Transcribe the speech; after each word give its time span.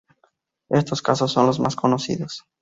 Estos 0.69 1.03
casos 1.03 1.31
son 1.31 1.45
los 1.45 1.59
más 1.59 1.75
conocidos. 1.75 2.45